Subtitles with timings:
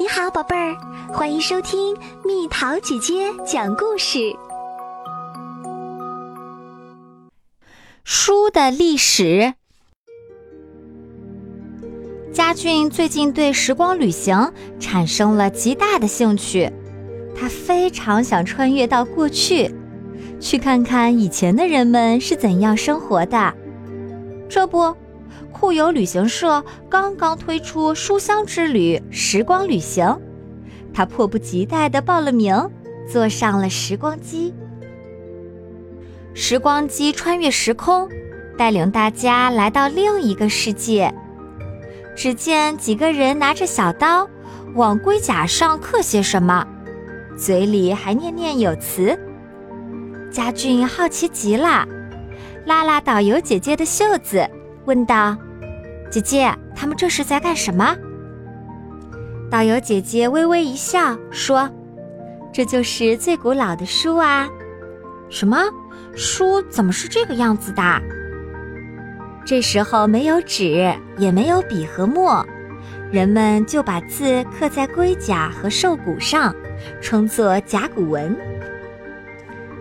[0.00, 0.76] 你好，宝贝儿，
[1.12, 4.32] 欢迎收听蜜桃姐姐讲故事。
[8.04, 9.54] 书的历史。
[12.32, 16.70] 家俊最近对时光旅行产生了极大的兴趣，
[17.36, 19.74] 他非常想穿越到过去，
[20.38, 23.52] 去看看以前的人们是怎样生活的。
[24.48, 24.94] 这不。
[25.52, 30.18] 酷游旅行社刚刚推出书香之旅时光旅行，
[30.92, 32.54] 他迫不及待地报了名，
[33.10, 34.54] 坐上了时光机。
[36.34, 38.08] 时光机穿越时空，
[38.56, 41.12] 带领大家来到另一个世界。
[42.14, 44.28] 只见几个人拿着小刀，
[44.74, 46.66] 往龟甲上刻些什么，
[47.36, 49.18] 嘴里还念念有词。
[50.30, 51.86] 家俊好奇极了，
[52.66, 54.48] 拉拉导游姐姐的袖子，
[54.88, 55.36] 问道。
[56.10, 57.94] 姐姐，他们这是在干什么？
[59.50, 61.70] 导游姐姐微微一笑，说
[62.50, 64.48] ：“这就是最古老的书啊。”
[65.28, 65.58] 什么
[66.16, 66.62] 书？
[66.70, 67.82] 怎么是这个样子的？
[69.44, 72.42] 这时候没有纸，也没有笔和墨，
[73.12, 76.54] 人们就把字刻在龟甲和兽骨上，
[77.02, 78.34] 称作甲骨文。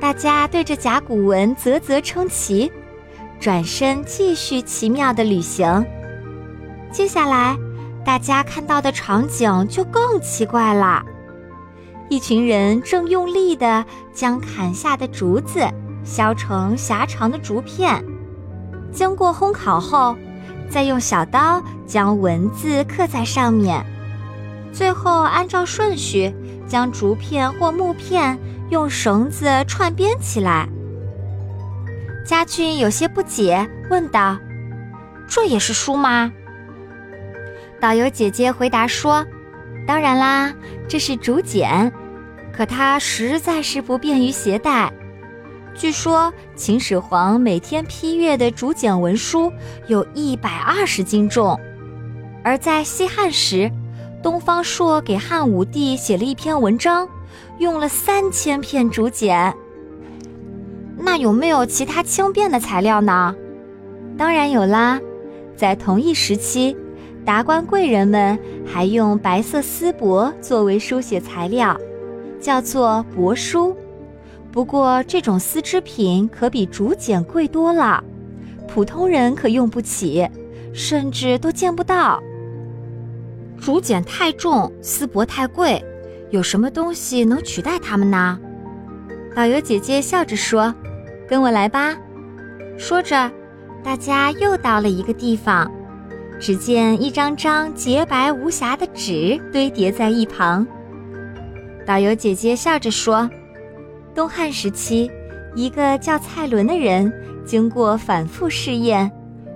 [0.02, 2.70] 大家对着甲骨文啧啧称奇，
[3.40, 5.86] 转身继续奇妙的旅行。
[6.92, 7.56] 接下来，
[8.04, 11.04] 大家看到的场景就更奇怪了。
[12.10, 15.68] 一群人正用力地将砍下的竹子
[16.04, 18.04] 削成狭长的竹片，
[18.94, 20.16] 经过烘烤后，
[20.70, 23.86] 再用小刀将文字刻在上面，
[24.72, 26.34] 最后按照顺序
[26.66, 30.70] 将竹片或木片用绳子串编起来。
[32.28, 34.38] 家俊有些不解，问道
[35.30, 36.30] ：“这也是书吗？”
[37.80, 39.26] 导游姐姐回答说
[39.88, 40.54] ：“当然啦，
[40.90, 41.90] 这是竹简，
[42.52, 44.92] 可它实在是不便于携带。
[45.74, 49.50] 据说秦始皇每天批阅的竹简文书
[49.88, 51.58] 有一百二十斤重，
[52.44, 53.72] 而在西汉时，
[54.22, 57.08] 东方朔给汉武帝写了一篇文章，
[57.60, 59.56] 用了三千片竹简。
[61.00, 63.36] 那有没有其他轻便的材料呢？
[64.18, 65.00] 当然有啦，
[65.56, 66.76] 在同一时期。”
[67.26, 71.78] 达官贵人们还用白色丝帛作为书写材料，
[72.40, 73.76] 叫做帛书。
[74.50, 78.02] 不过，这种丝织品可比竹简贵多了，
[78.66, 80.26] 普通人可用不起，
[80.74, 82.24] 甚至都见不到。
[83.60, 85.84] 竹简太重，丝帛太贵，
[86.30, 88.40] 有什么东西能取代它们呢？
[89.36, 90.74] 导游姐姐笑着说
[91.28, 91.96] ：“跟我来吧。”
[92.78, 93.32] 说着，
[93.84, 95.72] 大家又到了一个地方。
[96.40, 100.66] 只见一张张洁白无瑕的纸堆叠在一旁。
[101.84, 103.28] 导游姐姐笑着说
[104.14, 105.10] ：“东汉时期，
[105.56, 107.12] 一个叫蔡伦的人，
[107.44, 109.12] 经过反复试验，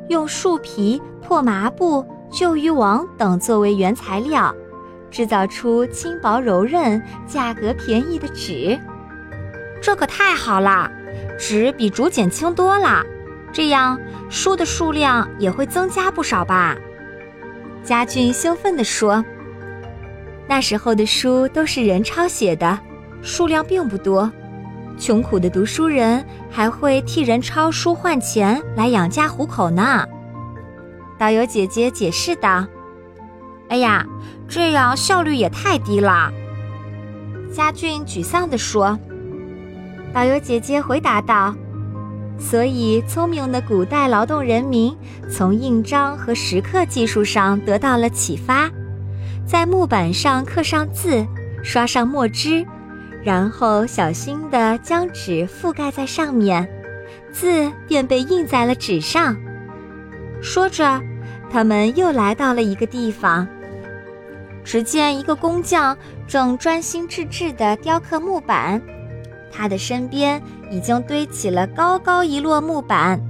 [0.09, 4.51] 用树皮、破麻布、旧渔网等作为原材料，
[5.11, 8.79] 制造出轻薄柔韧、价格便宜的纸。
[9.79, 10.91] 这可太好了，
[11.38, 13.03] 纸比竹简轻多了。”
[13.53, 14.00] 这样
[14.30, 16.78] 书的数量也会增加不少吧？
[17.84, 19.25] 家俊兴奋地说
[20.47, 22.80] ：“那时候的书都是人抄写的，
[23.22, 24.31] 数量并不多。
[24.97, 30.08] 穷苦的读书人还会替人抄书换钱来养家糊口呢。”
[31.19, 32.66] 导游姐姐解释道
[33.68, 34.06] ：“哎呀，
[34.48, 36.31] 这样效率也太低了。”
[37.52, 38.98] 家俊沮丧地说。
[40.13, 41.55] 导游姐姐回答道。
[42.39, 44.97] 所以，聪明的古代劳动人民
[45.29, 48.69] 从印章和石刻技术上得到了启发，
[49.45, 51.23] 在木板上刻上字，
[51.63, 52.66] 刷上墨汁，
[53.23, 56.67] 然后小心地将纸覆盖在上面，
[57.31, 59.38] 字便被印在了纸上。
[60.41, 61.00] 说着，
[61.51, 63.47] 他们又来到了一个地方，
[64.63, 65.95] 只见一个工匠
[66.27, 68.81] 正专心致志地雕刻木板。
[69.51, 73.21] 他的身边已经堆起了高高一摞木板。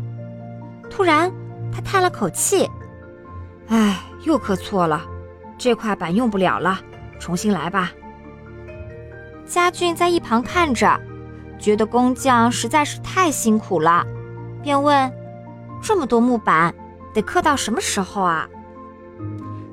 [0.89, 1.31] 突然，
[1.73, 2.69] 他叹了口气
[3.67, 5.01] ：“唉，又刻错了，
[5.57, 6.79] 这块板用不了了，
[7.19, 7.91] 重新来吧。”
[9.47, 10.99] 家俊在一旁看着，
[11.59, 14.05] 觉得工匠实在是太辛苦了，
[14.61, 15.11] 便问
[15.81, 16.73] ：“这么多木板，
[17.13, 18.47] 得刻到什么时候啊？”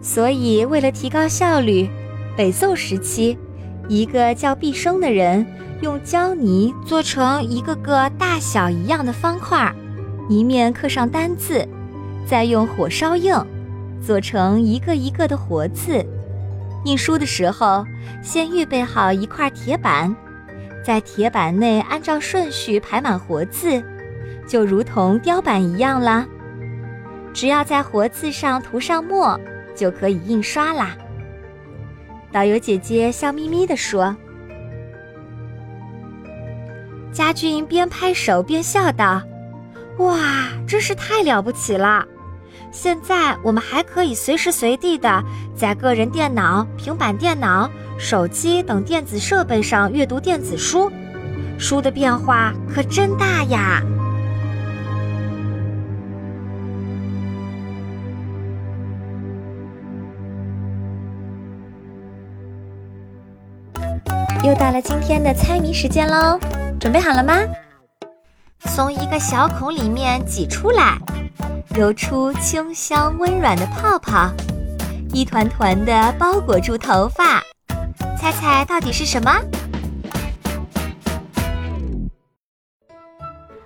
[0.01, 1.91] 所以，为了提高效率，
[2.37, 3.37] 北宋时期，
[3.89, 5.47] 一个叫毕生的人。
[5.81, 9.73] 用胶泥做成一个个大小一样的方块，
[10.29, 11.67] 一面刻上单字，
[12.27, 13.41] 再用火烧硬，
[14.05, 16.05] 做成一个一个的活字。
[16.85, 17.85] 印书的时候，
[18.23, 20.15] 先预备好一块铁板，
[20.85, 23.81] 在铁板内按照顺序排满活字，
[24.49, 26.27] 就如同雕版一样啦。
[27.33, 29.39] 只要在活字上涂上墨，
[29.77, 30.97] 就可以印刷啦。
[32.33, 34.17] 导游姐姐笑眯眯地说。
[37.19, 39.21] 家俊边拍手边笑道
[39.99, 40.21] ：“哇，
[40.69, 42.07] 真是太了不起了！
[42.71, 47.69] 现在我们还可以随时随地的在个人电脑、平板电脑、
[47.99, 50.93] 手机等电子设备上阅读电子书，
[51.59, 53.83] 书的变化可真大呀！”
[64.45, 66.39] 又到了今天的猜谜时间喽！
[66.81, 67.35] 准备好了吗？
[68.75, 70.97] 从一个小孔里面挤出来，
[71.71, 74.31] 流出清香温软的泡泡，
[75.13, 77.43] 一团团的包裹住头发。
[78.17, 79.33] 猜猜到底是什么？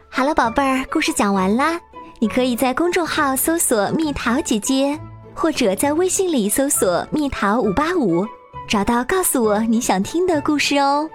[0.08, 1.78] 好了，宝贝儿，故事讲完啦。
[2.18, 4.98] 你可以在公众号搜索“蜜桃姐姐”，
[5.34, 8.26] 或者在微信里搜索“蜜桃五八五”，
[8.68, 11.10] 找到告诉我你想听的故事哦。